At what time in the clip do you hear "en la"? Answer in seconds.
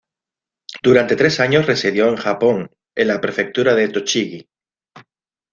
2.97-3.21